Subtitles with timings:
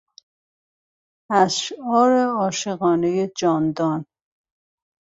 [1.41, 4.05] اشعار عاشقانهی جان دان